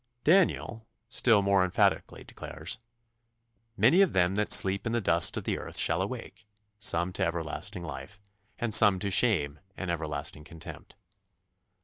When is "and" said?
8.57-8.73, 9.77-9.91